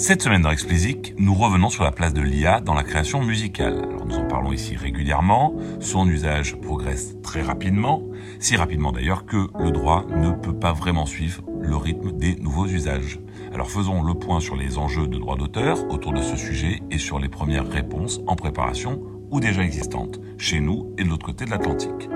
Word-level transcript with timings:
Cette 0.00 0.22
semaine 0.22 0.40
dans 0.40 0.50
Explicit, 0.50 1.14
nous 1.18 1.34
revenons 1.34 1.68
sur 1.68 1.84
la 1.84 1.92
place 1.92 2.14
de 2.14 2.22
l'IA 2.22 2.62
dans 2.62 2.72
la 2.72 2.84
création 2.84 3.22
musicale. 3.22 3.86
Nous 4.06 4.16
en 4.16 4.26
parlons 4.26 4.50
ici 4.50 4.74
régulièrement, 4.74 5.54
son 5.78 6.08
usage 6.08 6.56
progresse 6.56 7.16
très 7.22 7.42
rapidement, 7.42 8.02
si 8.38 8.56
rapidement 8.56 8.92
d'ailleurs 8.92 9.26
que 9.26 9.48
le 9.58 9.70
droit 9.70 10.06
ne 10.08 10.30
peut 10.30 10.58
pas 10.58 10.72
vraiment 10.72 11.04
suivre 11.04 11.42
le 11.60 11.76
rythme 11.76 12.12
des 12.12 12.36
nouveaux 12.36 12.64
usages. 12.64 13.20
Alors 13.52 13.70
faisons 13.70 14.02
le 14.02 14.14
point 14.14 14.40
sur 14.40 14.56
les 14.56 14.78
enjeux 14.78 15.06
de 15.06 15.18
droit 15.18 15.36
d'auteur 15.36 15.86
autour 15.90 16.14
de 16.14 16.22
ce 16.22 16.36
sujet 16.36 16.80
et 16.90 16.96
sur 16.96 17.18
les 17.18 17.28
premières 17.28 17.68
réponses 17.68 18.22
en 18.26 18.36
préparation 18.36 19.02
ou 19.30 19.38
déjà 19.38 19.62
existantes, 19.62 20.18
chez 20.38 20.60
nous 20.60 20.94
et 20.96 21.04
de 21.04 21.10
l'autre 21.10 21.26
côté 21.26 21.44
de 21.44 21.50
l'Atlantique. 21.50 22.08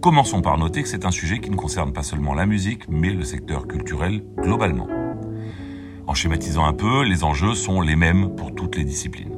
Commençons 0.00 0.42
par 0.42 0.56
noter 0.58 0.84
que 0.84 0.88
c'est 0.88 1.06
un 1.06 1.10
sujet 1.10 1.40
qui 1.40 1.50
ne 1.50 1.56
concerne 1.56 1.92
pas 1.92 2.04
seulement 2.04 2.34
la 2.34 2.46
musique, 2.46 2.88
mais 2.88 3.10
le 3.10 3.24
secteur 3.24 3.66
culturel 3.66 4.22
globalement. 4.38 4.86
En 6.08 6.14
schématisant 6.14 6.64
un 6.64 6.72
peu, 6.72 7.04
les 7.04 7.22
enjeux 7.22 7.54
sont 7.54 7.82
les 7.82 7.94
mêmes 7.94 8.34
pour 8.34 8.54
toutes 8.54 8.76
les 8.76 8.84
disciplines. 8.84 9.36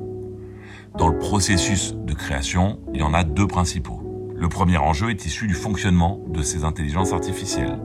Dans 0.96 1.08
le 1.08 1.18
processus 1.18 1.94
de 1.94 2.14
création, 2.14 2.78
il 2.94 3.00
y 3.00 3.02
en 3.02 3.12
a 3.12 3.24
deux 3.24 3.48
principaux. 3.48 4.30
Le 4.36 4.48
premier 4.48 4.76
enjeu 4.76 5.10
est 5.10 5.26
issu 5.26 5.48
du 5.48 5.54
fonctionnement 5.54 6.20
de 6.28 6.42
ces 6.42 6.62
intelligences 6.62 7.12
artificielles. 7.12 7.80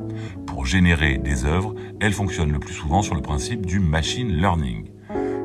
Pour 0.45 0.67
générer 0.67 1.17
des 1.17 1.45
œuvres, 1.45 1.73
elles 1.99 2.13
fonctionnent 2.13 2.51
le 2.51 2.59
plus 2.59 2.75
souvent 2.75 3.01
sur 3.01 3.15
le 3.15 3.23
principe 3.23 3.65
du 3.65 3.79
machine 3.79 4.27
learning. 4.27 4.91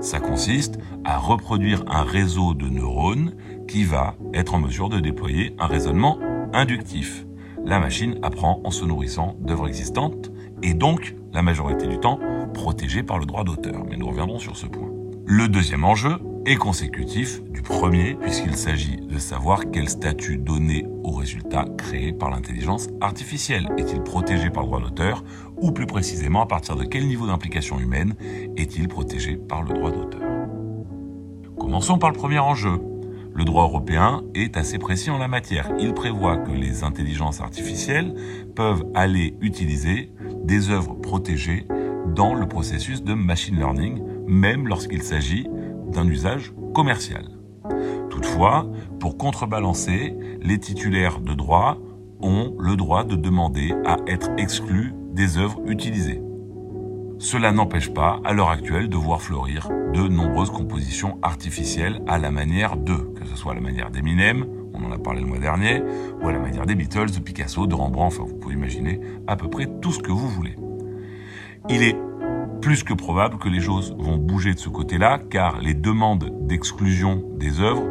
Ça 0.03 0.21
consiste 0.21 0.79
à 1.07 1.17
reproduire 1.17 1.83
un 1.89 2.03
réseau 2.03 2.53
de 2.53 2.69
neurones 2.69 3.37
qui 3.67 3.85
va 3.85 4.17
être 4.35 4.53
en 4.53 4.59
mesure 4.59 4.91
de 4.91 5.01
déployer 5.01 5.55
un 5.59 5.67
raisonnement 5.67 6.19
inductif. 6.53 7.25
La 7.65 7.81
machine 7.81 8.19
apprend 8.23 8.61
en 8.65 8.71
se 8.71 8.85
nourrissant 8.85 9.35
d'œuvres 9.41 9.69
existantes 9.69 10.31
et 10.63 10.75
donc, 10.75 11.15
la 11.33 11.43
majorité 11.43 11.87
du 11.87 11.99
temps, 11.99 12.19
protégé 12.55 13.03
par 13.03 13.19
le 13.19 13.27
droit 13.27 13.45
d'auteur. 13.45 13.85
Mais 13.89 13.97
nous 13.97 14.09
reviendrons 14.09 14.39
sur 14.39 14.57
ce 14.57 14.67
point. 14.67 14.91
Le 15.27 15.49
deuxième 15.49 15.85
enjeu 15.85 16.19
est 16.47 16.57
consécutif 16.57 17.43
du 17.45 17.63
premier, 17.63 18.15
puisqu'il 18.15 18.57
s'agit 18.57 18.97
de 18.97 19.19
savoir 19.19 19.71
quel 19.71 19.89
statut 19.89 20.39
donner 20.39 20.87
au 21.05 21.13
résultat 21.13 21.67
créé 21.77 22.13
par 22.13 22.31
l'intelligence 22.31 22.89
artificielle. 23.01 23.69
Est-il 23.77 24.03
protégé 24.03 24.51
par 24.51 24.63
le 24.63 24.69
droit 24.69 24.81
d'auteur 24.81 25.23
ou 25.57 25.71
plus 25.71 25.87
précisément 25.87 26.43
à 26.43 26.47
partir 26.47 26.77
de 26.77 26.85
quel 26.85 27.07
niveau 27.07 27.27
d'implication 27.27 27.79
humaine 27.79 28.15
est-il 28.57 28.89
protégé 28.89 29.37
par 29.37 29.63
le 29.63 29.75
droit 29.75 29.91
d'auteur? 29.91 30.23
Commençons 31.59 31.99
par 31.99 32.11
le 32.11 32.17
premier 32.17 32.39
enjeu. 32.39 32.81
Le 33.33 33.45
droit 33.45 33.65
européen 33.65 34.23
est 34.35 34.57
assez 34.57 34.79
précis 34.79 35.11
en 35.11 35.19
la 35.19 35.29
matière. 35.29 35.71
Il 35.79 35.95
prévoit 35.95 36.39
que 36.39 36.51
les 36.51 36.83
intelligences 36.83 37.41
artificielles 37.41 38.15
peuvent 38.57 38.85
aller 38.95 39.37
utiliser 39.41 40.11
des 40.43 40.71
œuvres 40.71 40.95
protégées 40.95 41.67
dans 42.15 42.35
le 42.35 42.47
processus 42.47 43.03
de 43.03 43.15
machine 43.15 43.57
learning, 43.57 44.03
même 44.27 44.67
lorsqu'il 44.67 45.03
s'agit 45.03 45.47
d'un 45.89 46.07
usage 46.07 46.53
commercial. 46.75 47.25
Toutefois, 48.11 48.67
pour 48.99 49.17
contrebalancer, 49.17 50.15
les 50.41 50.59
titulaires 50.59 51.21
de 51.21 51.35
droit 51.35 51.79
ont 52.21 52.55
le 52.59 52.77
droit 52.77 53.05
de 53.05 53.17
demander 53.17 53.73
à 53.87 53.97
être 54.07 54.31
exclus 54.37 54.93
des 55.13 55.39
œuvres 55.39 55.61
utilisées. 55.67 56.23
Cela 57.19 57.53
n'empêche 57.53 57.93
pas, 57.93 58.21
à 58.25 58.33
l'heure 58.33 58.51
actuelle, 58.51 58.89
de 58.89 58.97
voir 58.97 59.21
fleurir 59.21 59.69
de 59.93 60.09
nombreuses 60.09 60.51
compositions 60.51 61.19
artificielles 61.23 62.01
à 62.07 62.19
la 62.19 62.31
manière 62.31 62.77
de, 62.77 62.95
que 62.95 63.27
ce 63.27 63.37
soit 63.37 63.53
à 63.53 63.55
la 63.55 63.61
manière 63.61 63.91
d'Eminem, 63.91 64.47
on 64.75 64.85
en 64.85 64.93
a 64.93 64.99
parlé 64.99 65.21
le 65.21 65.27
mois 65.27 65.39
dernier, 65.39 65.83
ou 66.23 66.29
à 66.29 66.33
la 66.33 66.39
manière 66.39 66.67
des 66.67 66.75
Beatles, 66.75 67.11
de 67.11 67.21
Picasso, 67.21 67.67
de 67.67 67.75
Rembrandt, 67.75 68.15
enfin 68.15 68.25
vous 68.29 68.37
pouvez 68.37 68.55
imaginer 68.55 69.01
à 69.27 69.37
peu 69.37 69.49
près 69.49 69.67
tout 69.81 69.93
ce 69.93 70.01
que 70.01 70.13
vous 70.13 70.29
voulez. 70.29 70.57
Il 71.69 71.83
est 71.83 71.97
plus 72.61 72.83
que 72.83 72.95
probable 72.95 73.39
que 73.39 73.49
les 73.49 73.61
choses 73.61 73.97
vont 73.99 74.17
bouger 74.17 74.55
de 74.55 74.59
ce 74.59 74.69
côté-là, 74.69 75.19
car 75.31 75.61
les 75.61 75.75
demandes 75.75 76.31
d'exclusion 76.47 77.25
des 77.37 77.61
œuvres 77.61 77.85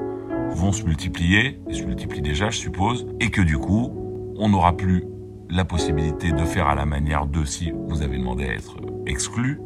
vont 0.52 0.72
se 0.72 0.84
multiplier, 0.84 1.60
et 1.68 1.74
se 1.74 1.84
multiplient 1.84 2.22
déjà 2.22 2.50
je 2.50 2.58
suppose, 2.58 3.08
et 3.20 3.30
que 3.30 3.42
du 3.42 3.58
coup, 3.58 3.92
on 4.38 4.50
n'aura 4.50 4.76
plus 4.76 5.04
la 5.50 5.66
possibilité 5.66 6.32
de 6.32 6.45
faire 6.45 6.68
à 6.68 6.76
la 6.76 6.86
manière 6.86 7.26
de 7.26 7.44
si 7.44 7.72
vous 7.88 8.04
avez 8.04 8.18
demandé 8.18 8.45
à 8.45 8.54
être 8.54 8.78
exclu, 9.08 9.60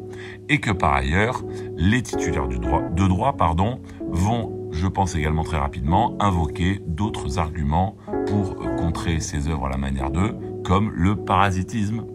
et 0.49 0.59
que 0.59 0.71
par 0.71 0.93
ailleurs, 0.93 1.43
les 1.75 2.01
titulaires 2.01 2.47
de 2.47 3.07
droit 3.07 3.33
pardon, 3.33 3.79
vont, 4.09 4.62
je 4.73 4.87
pense 4.87 5.15
également 5.15 5.43
très 5.43 5.57
rapidement, 5.57 6.17
invoquer 6.19 6.81
d'autres 6.85 7.37
arguments 7.37 7.95
pour 8.27 8.55
contrer 8.75 9.19
ces 9.19 9.47
œuvres 9.47 9.67
à 9.67 9.69
la 9.69 9.77
manière 9.77 10.09
d'eux, 10.09 10.35
comme 10.63 10.91
le 10.91 11.15
parasitisme. 11.15 12.05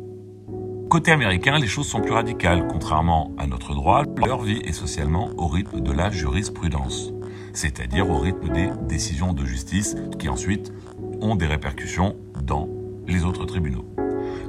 Côté 0.90 1.12
américain, 1.12 1.58
les 1.58 1.66
choses 1.66 1.86
sont 1.86 2.00
plus 2.00 2.12
radicales. 2.12 2.66
Contrairement 2.66 3.32
à 3.38 3.46
notre 3.46 3.74
droit, 3.74 4.02
leur 4.26 4.42
vie 4.42 4.60
est 4.64 4.72
socialement 4.72 5.30
au 5.36 5.46
rythme 5.46 5.80
de 5.80 5.92
la 5.92 6.10
jurisprudence, 6.10 7.12
c'est-à-dire 7.52 8.10
au 8.10 8.18
rythme 8.18 8.48
des 8.48 8.70
décisions 8.88 9.32
de 9.32 9.44
justice 9.44 9.94
qui 10.18 10.28
ensuite 10.28 10.72
ont 11.20 11.36
des 11.36 11.46
répercussions 11.46 12.16
dans 12.42 12.68
les 13.06 13.24
autres 13.24 13.44
tribunaux. 13.44 13.84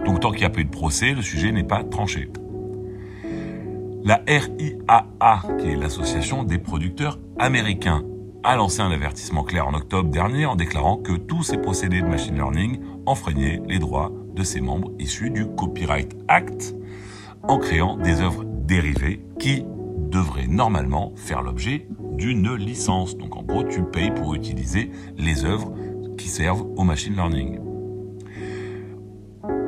Donc 0.06 0.22
tant 0.22 0.32
qu'il 0.32 0.40
n'y 0.40 0.46
a 0.46 0.50
pas 0.50 0.62
eu 0.62 0.66
de 0.66 0.70
procès, 0.70 1.14
le 1.14 1.22
sujet 1.22 1.52
n'est 1.52 1.64
pas 1.64 1.84
tranché. 1.84 2.30
La 4.02 4.22
RIAA, 4.28 5.42
qui 5.60 5.68
est 5.68 5.76
l'association 5.76 6.44
des 6.44 6.58
producteurs 6.58 7.20
américains, 7.38 8.04
a 8.44 8.56
lancé 8.56 8.82
un 8.82 8.92
avertissement 8.92 9.44
clair 9.44 9.68
en 9.68 9.74
octobre 9.74 10.10
dernier 10.10 10.46
en 10.46 10.56
déclarant 10.56 10.96
que 10.98 11.12
tous 11.12 11.44
ces 11.44 11.58
procédés 11.58 12.02
de 12.02 12.08
machine 12.08 12.36
learning 12.36 12.80
enfreignaient 13.06 13.62
les 13.68 13.78
droits 13.78 14.12
de 14.34 14.44
ses 14.44 14.62
membres 14.62 14.92
issus 15.00 15.30
du 15.30 15.48
Copyright 15.48 16.16
Act 16.30 16.76
en 17.44 17.58
créant 17.58 17.98
des 17.98 18.22
œuvres 18.22 18.46
dérivées 18.46 19.22
qui 19.38 19.66
devraient 20.10 20.48
normalement 20.48 21.12
faire 21.18 21.42
l'objet 21.42 21.86
d'une 22.14 22.54
licence. 22.56 23.18
Donc 23.18 23.36
en 23.36 23.44
gros, 23.44 23.64
tu 23.64 23.84
payes 23.84 24.12
pour 24.12 24.34
utiliser 24.34 24.92
les 25.18 25.44
œuvres 25.44 25.74
qui 26.18 26.30
servent 26.30 26.66
au 26.78 26.84
machine 26.84 27.16
learning. 27.16 27.60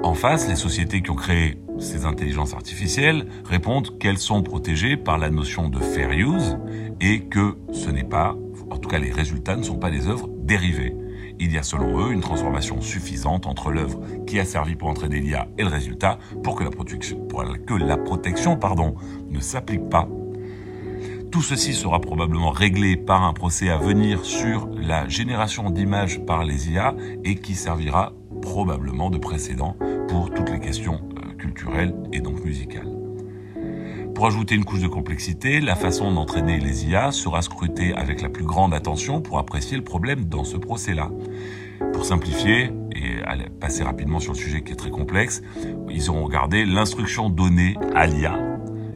En 0.04 0.14
face, 0.14 0.48
les 0.48 0.56
sociétés 0.56 1.02
qui 1.02 1.12
ont 1.12 1.16
créé 1.16 1.58
ces 1.82 2.06
intelligences 2.06 2.54
artificielles 2.54 3.26
répondent 3.46 3.98
qu'elles 3.98 4.18
sont 4.18 4.44
protégées 4.44 4.98
par 4.98 5.18
la 5.18 5.30
notion 5.30 5.68
de 5.68 5.80
fair 5.80 6.12
use 6.12 6.58
et 7.02 7.22
que 7.22 7.58
ce 7.74 7.90
n'est 7.90 8.04
pas, 8.04 8.38
en 8.70 8.78
tout 8.78 8.88
cas 8.88 9.00
les 9.00 9.12
résultats 9.12 9.56
ne 9.56 9.64
sont 9.64 9.78
pas 9.78 9.92
des 9.92 10.08
œuvres 10.08 10.30
dérivées. 10.44 10.96
Il 11.40 11.52
y 11.52 11.58
a 11.58 11.64
selon 11.64 12.00
eux 12.00 12.12
une 12.12 12.22
transformation 12.22 12.82
suffisante 12.82 13.48
entre 13.48 13.72
l'œuvre 13.72 14.00
qui 14.28 14.40
a 14.40 14.46
servi 14.46 14.76
pour 14.76 14.90
entraîner 14.90 15.20
l'IA 15.20 15.48
et 15.58 15.64
le 15.64 15.70
résultat 15.70 16.20
pour 16.44 16.56
que 16.56 16.64
la 16.64 16.70
pour 16.70 16.86
que 17.66 17.74
la 17.74 17.98
protection 17.98 18.58
pardon, 18.58 18.96
ne 19.30 19.40
s'applique 19.40 19.90
pas. 19.90 20.08
Tout 21.32 21.42
ceci 21.42 21.74
sera 21.74 22.00
probablement 22.00 22.52
réglé 22.52 22.98
par 22.98 23.24
un 23.24 23.34
procès 23.34 23.70
à 23.70 23.78
venir 23.78 24.26
sur 24.26 24.68
la 24.76 25.08
génération 25.08 25.70
d'images 25.70 26.24
par 26.26 26.44
les 26.44 26.70
IA 26.70 26.94
et 27.24 27.36
qui 27.36 27.56
servira 27.56 28.14
probablement 28.42 29.10
de 29.10 29.18
précédent 29.18 29.78
pour 30.10 30.30
toutes 30.32 30.50
les 30.50 30.60
questions 30.60 31.02
culturelle 31.42 31.94
et 32.14 32.22
donc 32.22 32.44
musicale. 32.46 32.88
Pour 34.14 34.28
ajouter 34.28 34.56
une 34.56 34.66
couche 34.66 34.82
de 34.82 34.88
complexité, 34.88 35.60
la 35.60 35.76
façon 35.76 36.14
d'entraîner 36.14 36.60
les 36.60 36.86
IA 36.86 37.12
sera 37.12 37.42
scrutée 37.42 37.94
avec 37.96 38.22
la 38.22 38.30
plus 38.30 38.44
grande 38.44 38.74
attention 38.74 39.22
pour 39.22 39.40
apprécier 39.40 39.78
le 39.78 39.84
problème 39.84 40.26
dans 40.26 40.44
ce 40.44 40.58
procès-là. 40.58 41.10
Pour 41.94 42.06
simplifier 42.06 42.72
et 42.96 43.22
passer 43.60 43.84
rapidement 43.84 44.20
sur 44.20 44.34
le 44.34 44.38
sujet 44.38 44.62
qui 44.62 44.74
est 44.74 44.76
très 44.76 44.92
complexe, 44.92 45.42
ils 45.90 46.10
auront 46.10 46.26
regardé 46.26 46.66
l'instruction 46.66 47.30
donnée 47.30 47.76
à 47.96 48.06
l'IA. 48.06 48.38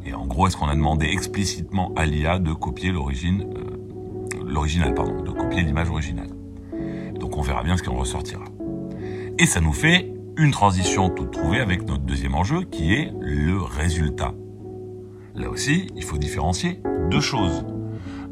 Et 0.06 0.13
en 0.13 0.27
gros, 0.27 0.47
est-ce 0.47 0.57
qu'on 0.57 0.67
a 0.67 0.75
demandé 0.75 1.07
explicitement 1.07 1.91
à 1.95 2.06
l'IA 2.06 2.38
de 2.38 2.53
copier 2.53 2.91
l'origine, 2.91 3.45
euh, 3.57 4.44
l'original, 4.45 4.94
pardon, 4.94 5.23
de 5.23 5.31
copier 5.31 5.63
l'image 5.63 5.89
originale? 5.89 6.29
Donc 7.19 7.38
on 7.38 7.41
verra 7.41 7.63
bien 7.63 7.77
ce 7.77 7.83
qui 7.83 7.89
en 7.89 7.95
ressortira. 7.95 8.45
Et 9.39 9.47
ça 9.47 9.59
nous 9.59 9.73
fait 9.73 10.14
une 10.38 10.51
transition 10.51 11.09
toute 11.09 11.31
trouvée 11.31 11.59
avec 11.59 11.88
notre 11.88 12.03
deuxième 12.03 12.35
enjeu 12.35 12.63
qui 12.63 12.94
est 12.94 13.13
le 13.22 13.62
résultat. 13.62 14.34
Là 15.34 15.50
aussi, 15.50 15.88
il 15.95 16.04
faut 16.04 16.18
différencier 16.18 16.81
deux 17.09 17.21
choses. 17.21 17.65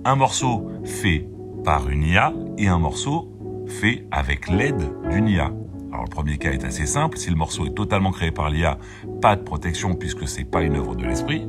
Un 0.04 0.16
morceau 0.16 0.70
fait 0.84 1.28
par 1.64 1.90
une 1.90 2.04
IA 2.04 2.34
et 2.58 2.68
un 2.68 2.80
morceau 2.80 3.32
fait 3.68 4.06
avec 4.12 4.50
l'aide 4.50 4.92
d'une 5.10 5.30
IA. 5.30 5.52
Alors 5.92 6.04
le 6.04 6.10
premier 6.10 6.38
cas 6.38 6.52
est 6.52 6.66
assez 6.66 6.86
simple, 6.86 7.18
si 7.18 7.30
le 7.30 7.36
morceau 7.36 7.66
est 7.66 7.74
totalement 7.74 8.12
créé 8.12 8.32
par 8.32 8.50
l'IA, 8.50 8.78
pas 9.22 9.36
de 9.36 9.44
protection 9.44 9.96
puisque 9.96 10.28
c'est 10.28 10.44
pas 10.44 10.62
une 10.64 10.76
œuvre 10.76 10.96
de 10.96 11.06
l'esprit. 11.06 11.48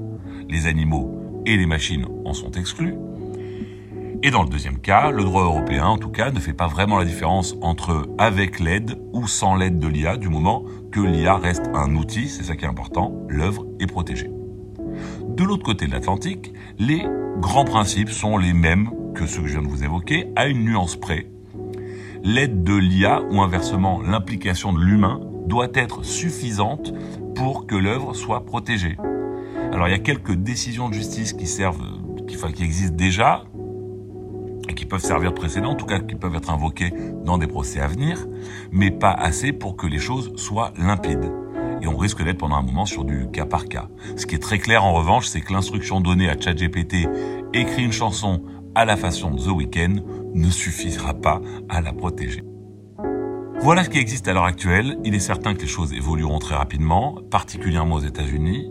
Les 0.49 0.67
animaux 0.67 1.43
et 1.47 1.57
les 1.57 1.67
machines 1.67 2.07
en 2.25 2.33
sont 2.33 2.53
exclus. 2.53 2.95
Et 4.27 4.31
dans 4.31 4.43
le 4.43 4.49
deuxième 4.49 4.79
cas, 4.79 5.11
le 5.11 5.23
droit 5.23 5.43
européen, 5.43 5.85
en 5.85 5.99
tout 5.99 6.09
cas, 6.09 6.31
ne 6.31 6.41
fait 6.41 6.55
pas 6.55 6.67
vraiment 6.67 6.97
la 6.97 7.05
différence 7.05 7.57
entre 7.61 8.09
avec 8.17 8.59
l'aide 8.59 8.99
ou 9.13 9.29
sans 9.29 9.55
l'aide 9.55 9.79
de 9.79 9.87
l'IA, 9.87 10.17
du 10.17 10.31
moment 10.31 10.65
que 10.91 11.01
l'IA 11.01 11.37
reste 11.37 11.69
un 11.75 11.95
outil, 11.95 12.31
c'est 12.31 12.45
ça 12.45 12.57
qui 12.57 12.65
est 12.65 12.69
important, 12.69 13.13
l'œuvre 13.29 13.67
est 13.81 13.87
protégée. 13.87 14.31
De 15.29 15.45
l'autre 15.45 15.63
côté 15.63 15.87
de 15.87 15.93
l'Atlantique, 15.93 16.55
les 16.79 17.07
grands 17.39 17.67
principes 17.67 18.09
sont 18.09 18.39
les 18.39 18.55
mêmes 18.55 18.89
que 19.15 19.27
ceux 19.27 19.43
que 19.43 19.47
je 19.47 19.53
viens 19.53 19.63
de 19.63 19.69
vous 19.69 19.85
évoquer, 19.85 20.29
à 20.37 20.47
une 20.47 20.65
nuance 20.65 20.97
près. 20.97 21.27
L'aide 22.23 22.65
de 22.65 22.75
l'IA, 22.75 23.21
ou 23.31 23.43
inversement 23.43 24.01
l'implication 24.01 24.73
de 24.73 24.81
l'humain, 24.81 25.21
doit 25.45 25.69
être 25.75 26.03
suffisante 26.03 26.95
pour 27.35 27.67
que 27.67 27.77
l'œuvre 27.77 28.15
soit 28.15 28.47
protégée. 28.47 28.97
Alors 29.71 29.87
il 29.87 29.91
y 29.91 29.95
a 29.95 29.99
quelques 29.99 30.33
décisions 30.33 30.89
de 30.89 30.95
justice 30.95 31.35
qui 31.35 31.47
servent, 31.47 31.85
qui, 32.27 32.39
qui 32.55 32.65
existent 32.65 32.97
déjà, 32.97 33.45
qui 34.75 34.85
peuvent 34.85 35.01
servir 35.01 35.31
de 35.31 35.37
précédent, 35.37 35.71
en 35.71 35.75
tout 35.75 35.87
cas 35.87 36.01
qui 36.01 36.15
peuvent 36.15 36.35
être 36.35 36.51
invoquées 36.51 36.93
dans 37.25 37.39
des 37.39 37.47
procès 37.47 37.81
à 37.81 37.87
venir, 37.87 38.27
mais 38.73 38.91
pas 38.91 39.13
assez 39.13 39.53
pour 39.53 39.77
que 39.77 39.87
les 39.87 39.99
choses 39.99 40.33
soient 40.37 40.73
limpides. 40.77 41.33
Et 41.83 41.87
on 41.87 41.97
risque 41.97 42.23
d'être 42.23 42.39
pendant 42.39 42.57
un 42.57 42.63
moment 42.63 42.87
sur 42.87 43.05
du 43.05 43.29
cas 43.31 43.47
par 43.47 43.67
cas. 43.67 43.89
Ce 44.17 44.27
qui 44.27 44.35
est 44.35 44.39
très 44.39 44.59
clair 44.59 44.85
en 44.85 44.93
revanche, 44.93 45.27
c'est 45.27 45.41
que 45.41 45.53
l'instruction 45.53 46.01
donnée 46.01 46.31
à 46.31 46.41
ChatGPT 46.41 47.09
écrit 47.53 47.85
une 47.85 47.93
chanson 47.93 48.43
à 48.75 48.85
la 48.85 48.97
façon 48.97 49.31
de 49.31 49.41
The 49.41 49.49
Weeknd 49.49 49.97
ne 50.35 50.51
suffira 50.51 51.15
pas 51.15 51.41
à 51.69 51.81
la 51.81 51.93
protéger. 51.93 52.43
Voilà 53.61 53.85
ce 53.85 53.89
qui 53.89 53.99
existe 53.99 54.29
à 54.29 54.35
l'heure 54.35 54.45
actuelle. 54.45 54.99
Il 55.05 55.15
est 55.15 55.21
certain 55.21 55.55
que 55.55 55.61
les 55.61 55.67
choses 55.67 55.93
évolueront 55.93 56.39
très 56.39 56.55
rapidement, 56.55 57.19
particulièrement 57.31 57.95
aux 57.95 58.01
États-Unis. 58.01 58.71